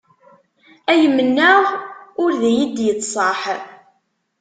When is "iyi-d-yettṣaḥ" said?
2.49-3.41